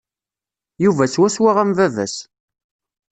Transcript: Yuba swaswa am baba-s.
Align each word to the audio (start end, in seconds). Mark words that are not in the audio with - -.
Yuba 0.83 1.03
swaswa 1.07 1.51
am 1.61 1.71
baba-s. 1.77 2.15